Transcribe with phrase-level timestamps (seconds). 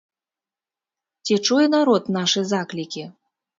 [1.27, 3.07] Ці чуе народ нашы заклікі?